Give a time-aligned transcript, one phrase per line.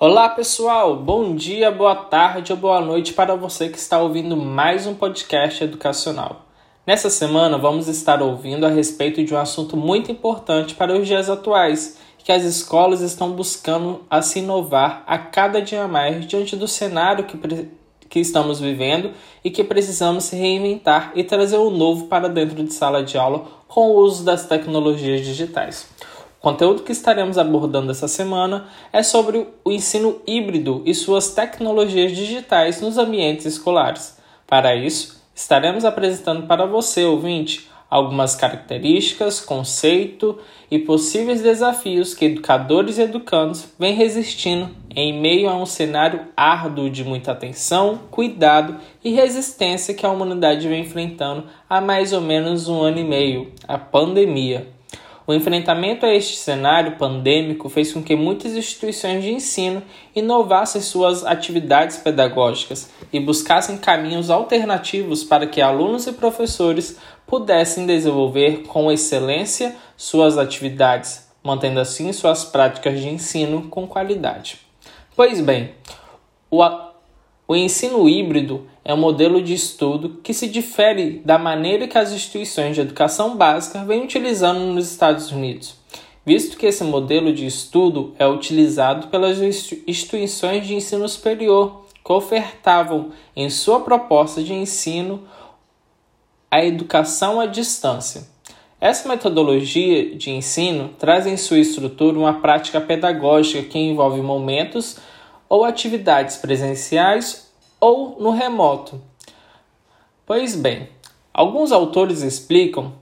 [0.00, 4.86] Olá pessoal, bom dia, boa tarde ou boa noite para você que está ouvindo mais
[4.86, 6.46] um podcast educacional.
[6.86, 11.28] Nessa semana vamos estar ouvindo a respeito de um assunto muito importante para os dias
[11.28, 16.68] atuais, que as escolas estão buscando a se inovar a cada dia mais diante do
[16.68, 17.36] cenário que,
[18.08, 19.10] que estamos vivendo
[19.42, 23.90] e que precisamos reinventar e trazer o novo para dentro de sala de aula com
[23.90, 25.88] o uso das tecnologias digitais.
[26.38, 32.12] O conteúdo que estaremos abordando essa semana é sobre o ensino híbrido e suas tecnologias
[32.12, 34.16] digitais nos ambientes escolares.
[34.46, 40.38] Para isso, estaremos apresentando para você, ouvinte, algumas características, conceito
[40.70, 46.88] e possíveis desafios que educadores e educandos vêm resistindo em meio a um cenário árduo
[46.88, 52.68] de muita atenção, cuidado e resistência que a humanidade vem enfrentando há mais ou menos
[52.68, 54.77] um ano e meio a pandemia.
[55.28, 59.82] O enfrentamento a este cenário pandêmico fez com que muitas instituições de ensino
[60.16, 68.62] inovassem suas atividades pedagógicas e buscassem caminhos alternativos para que alunos e professores pudessem desenvolver
[68.62, 74.60] com excelência suas atividades, mantendo assim suas práticas de ensino com qualidade.
[75.14, 75.72] Pois bem,
[76.50, 76.64] o,
[77.46, 82.10] o ensino híbrido é um modelo de estudo que se difere da maneira que as
[82.10, 85.76] instituições de educação básica vêm utilizando nos Estados Unidos,
[86.24, 89.38] visto que esse modelo de estudo é utilizado pelas
[89.86, 95.24] instituições de ensino superior que ofertavam em sua proposta de ensino
[96.50, 98.26] a educação à distância.
[98.80, 104.96] Essa metodologia de ensino traz em sua estrutura uma prática pedagógica que envolve momentos
[105.46, 107.47] ou atividades presenciais
[107.80, 109.00] ou no remoto.
[110.26, 110.88] Pois bem,
[111.32, 112.92] alguns autores explicam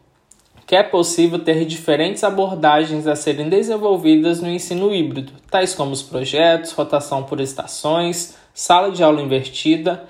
[0.66, 6.02] que é possível ter diferentes abordagens a serem desenvolvidas no ensino híbrido, tais como os
[6.02, 10.08] projetos, rotação por estações, sala de aula invertida.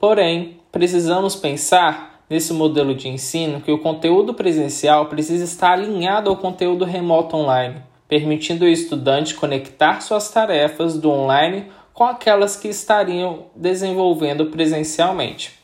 [0.00, 6.36] Porém, precisamos pensar nesse modelo de ensino que o conteúdo presencial precisa estar alinhado ao
[6.36, 7.76] conteúdo remoto online,
[8.08, 15.58] permitindo o estudante conectar suas tarefas do online com aquelas que estariam desenvolvendo presencialmente.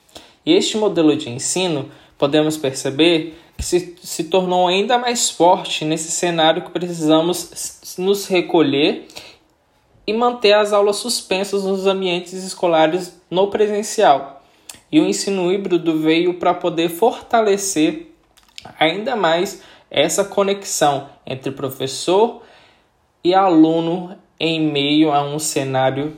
[0.44, 6.10] E este modelo de ensino, podemos perceber que se, se tornou ainda mais forte nesse
[6.10, 9.08] cenário que precisamos nos recolher
[10.06, 14.42] e manter as aulas suspensas nos ambientes escolares no presencial.
[14.90, 18.14] E o ensino híbrido veio para poder fortalecer
[18.78, 22.42] ainda mais essa conexão entre professor
[23.22, 26.16] e aluno em meio a um cenário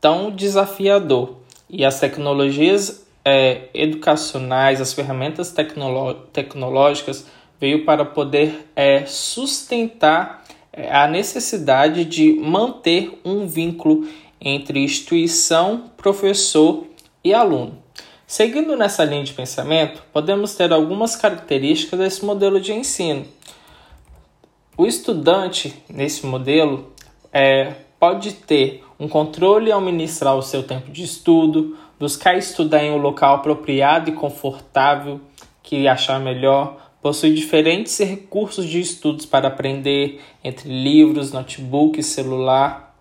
[0.00, 1.36] tão desafiador.
[1.68, 5.54] E as tecnologias é, educacionais, as ferramentas
[6.32, 7.26] tecnológicas
[7.60, 14.06] veio para poder é, sustentar é, a necessidade de manter um vínculo
[14.40, 16.86] entre instituição, professor
[17.24, 17.82] e aluno.
[18.26, 23.24] Seguindo nessa linha de pensamento, podemos ter algumas características desse modelo de ensino.
[24.76, 26.92] O estudante, nesse modelo,
[27.38, 32.90] é, pode ter um controle ao ministrar o seu tempo de estudo, buscar estudar em
[32.90, 35.20] um local apropriado e confortável
[35.62, 42.96] que achar melhor, possui diferentes recursos de estudos para aprender, entre livros, notebook celular.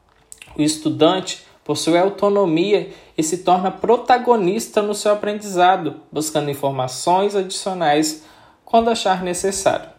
[0.58, 8.26] O estudante possui autonomia e se torna protagonista no seu aprendizado, buscando informações adicionais
[8.66, 9.95] quando achar necessário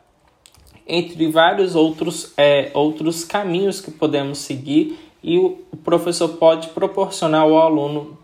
[0.87, 7.59] entre vários outros, é, outros caminhos que podemos seguir e o professor pode proporcionar ao
[7.59, 8.17] aluno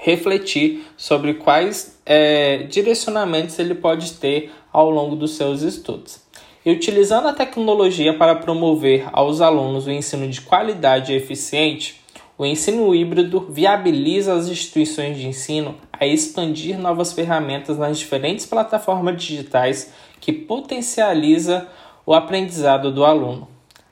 [0.00, 6.20] refletir sobre quais é, direcionamentos ele pode ter ao longo dos seus estudos.
[6.64, 12.00] E utilizando a tecnologia para promover aos alunos o ensino de qualidade e eficiente,
[12.36, 19.20] o ensino híbrido viabiliza as instituições de ensino a expandir novas ferramentas nas diferentes plataformas
[19.20, 21.66] digitais que potencializa
[22.08, 23.46] o aprendizado do aluno.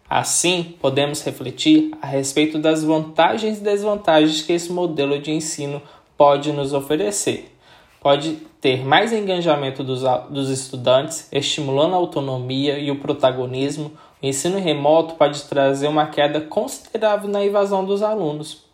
[0.09, 5.83] Assim, podemos refletir a respeito das vantagens e desvantagens que esse modelo de ensino
[6.16, 7.54] pode nos oferecer.
[8.01, 13.92] Pode ter mais engajamento dos, dos estudantes, estimulando a autonomia e o protagonismo.
[14.22, 18.66] O ensino remoto pode trazer uma queda considerável na evasão dos alunos.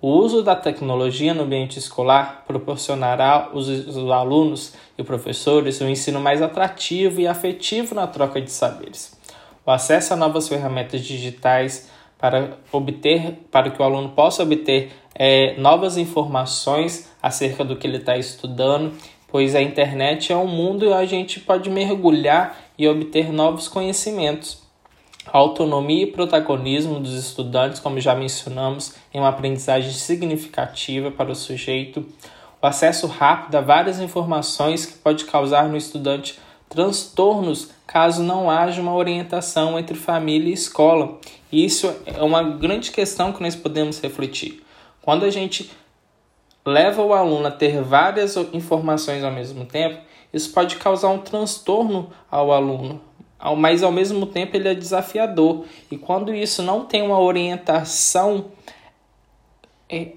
[0.00, 3.68] O uso da tecnologia no ambiente escolar proporcionará aos
[4.12, 9.18] alunos e professores um ensino mais atrativo e afetivo na troca de saberes.
[9.66, 15.56] O acesso a novas ferramentas digitais para obter, para que o aluno possa obter é,
[15.58, 18.92] novas informações acerca do que ele está estudando,
[19.26, 24.67] pois a internet é um mundo e a gente pode mergulhar e obter novos conhecimentos.
[25.30, 31.34] A autonomia e protagonismo dos estudantes, como já mencionamos, em uma aprendizagem significativa para o
[31.34, 32.06] sujeito.
[32.62, 36.38] O acesso rápido a várias informações que pode causar no estudante
[36.68, 41.18] transtornos caso não haja uma orientação entre família e escola.
[41.52, 44.62] E isso é uma grande questão que nós podemos refletir.
[45.02, 45.70] Quando a gente
[46.64, 50.00] leva o aluno a ter várias informações ao mesmo tempo,
[50.32, 53.00] isso pode causar um transtorno ao aluno,
[53.56, 55.64] mas ao mesmo tempo ele é desafiador.
[55.90, 58.46] E quando isso não tem uma orientação
[59.88, 60.12] é,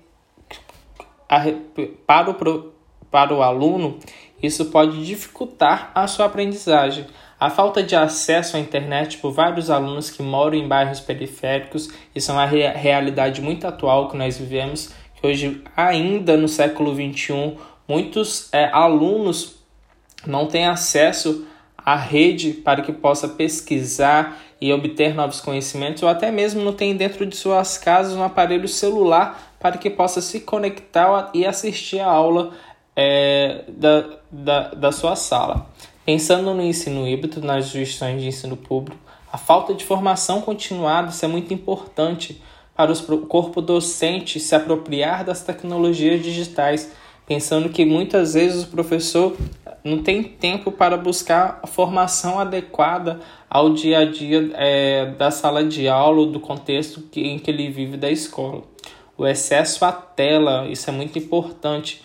[2.06, 2.74] para o,
[3.10, 4.00] para o aluno,
[4.42, 7.06] isso pode dificultar a sua aprendizagem.
[7.40, 12.32] A falta de acesso à internet por vários alunos que moram em bairros periféricos, isso
[12.32, 17.58] é uma realidade muito atual que nós vivemos, que hoje, ainda no século XXI,
[17.88, 19.56] muitos é, alunos
[20.26, 21.48] não têm acesso
[21.86, 26.96] à rede para que possa pesquisar e obter novos conhecimentos, ou até mesmo não tem
[26.96, 32.08] dentro de suas casas um aparelho celular para que possa se conectar e assistir a
[32.08, 32.52] aula
[32.96, 35.68] é, da, da, da sua sala.
[36.06, 39.00] Pensando no ensino híbrido nas instituições de ensino público,
[39.32, 42.42] a falta de formação continuada é muito importante
[42.76, 46.92] para o corpo docente se apropriar das tecnologias digitais,
[47.26, 49.36] pensando que muitas vezes o professor
[49.84, 53.20] não tem tempo para buscar a formação adequada
[53.50, 57.70] ao dia a dia é, da sala de aula, do contexto que, em que ele
[57.70, 58.64] vive da escola.
[59.18, 62.02] O excesso à tela, isso é muito importante,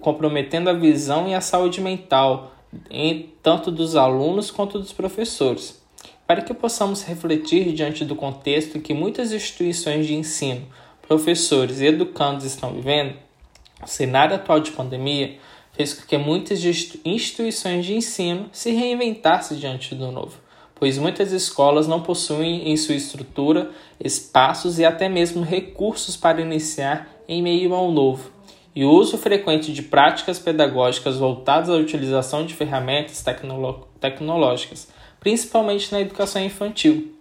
[0.00, 2.52] comprometendo a visão e a saúde mental,
[2.90, 5.80] em, tanto dos alunos quanto dos professores.
[6.26, 10.66] Para que possamos refletir diante do contexto que muitas instituições de ensino,
[11.06, 13.14] professores e educandos estão vivendo,
[13.82, 15.38] o cenário atual de pandemia
[15.72, 16.62] fez com que muitas
[17.04, 20.38] instituições de ensino se reinventassem diante do novo,
[20.74, 23.70] pois muitas escolas não possuem em sua estrutura
[24.02, 28.30] espaços e até mesmo recursos para iniciar em meio ao novo.
[28.74, 33.24] E o uso frequente de práticas pedagógicas voltadas à utilização de ferramentas
[33.98, 34.88] tecnológicas,
[35.18, 37.14] principalmente na educação infantil.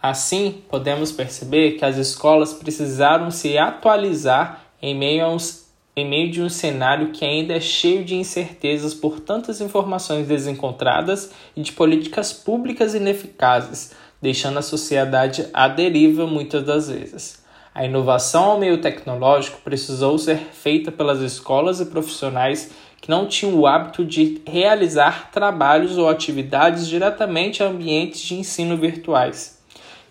[0.00, 5.63] Assim, podemos perceber que as escolas precisaram se atualizar em meio a uns
[5.96, 11.30] em meio de um cenário que ainda é cheio de incertezas por tantas informações desencontradas
[11.56, 17.42] e de políticas públicas ineficazes, deixando a sociedade à deriva muitas das vezes.
[17.72, 22.70] A inovação ao meio tecnológico precisou ser feita pelas escolas e profissionais
[23.00, 28.76] que não tinham o hábito de realizar trabalhos ou atividades diretamente em ambientes de ensino
[28.76, 29.62] virtuais.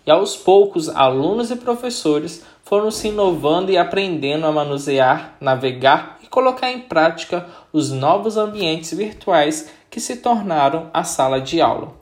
[0.06, 6.26] E aos poucos, alunos e professores foram se inovando e aprendendo a manusear, navegar e
[6.26, 11.92] colocar em prática os novos ambientes virtuais que se tornaram a sala de aula.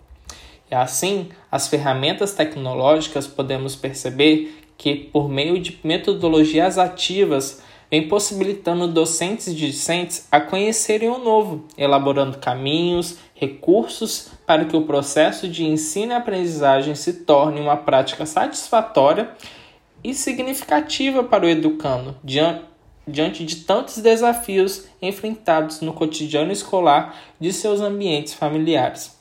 [0.70, 8.88] E assim, as ferramentas tecnológicas podemos perceber que, por meio de metodologias ativas, vem possibilitando
[8.88, 15.64] docentes e discentes a conhecerem o novo, elaborando caminhos, recursos para que o processo de
[15.64, 19.28] ensino e aprendizagem se torne uma prática satisfatória
[20.04, 27.80] e significativa para o educando, diante de tantos desafios enfrentados no cotidiano escolar de seus
[27.80, 29.16] ambientes familiares.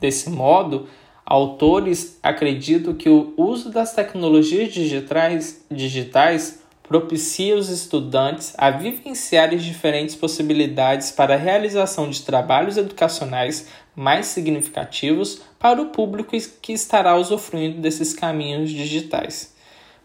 [0.00, 0.88] Desse modo,
[1.24, 9.62] autores acreditam que o uso das tecnologias digitais, digitais propicia os estudantes a vivenciar as
[9.62, 17.16] diferentes possibilidades para a realização de trabalhos educacionais mais significativos para o público que estará
[17.16, 19.54] usufruindo desses caminhos digitais.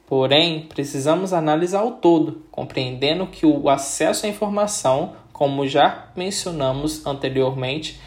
[0.07, 7.99] Porém, precisamos analisar o todo, compreendendo que o acesso à informação, como já mencionamos anteriormente,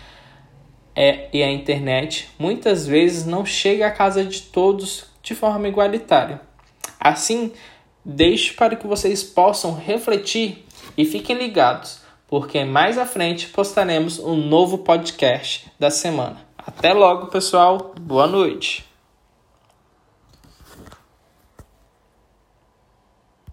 [0.95, 6.41] é, e a internet muitas vezes não chega à casa de todos de forma igualitária.
[6.99, 7.53] Assim,
[8.05, 10.65] deixo para que vocês possam refletir
[10.97, 16.39] e fiquem ligados, porque mais à frente postaremos um novo podcast da semana.
[16.57, 17.93] Até logo, pessoal.
[18.01, 18.88] Boa noite.